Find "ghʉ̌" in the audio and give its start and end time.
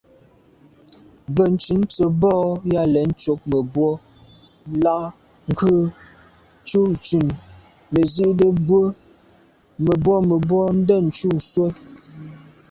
5.57-5.75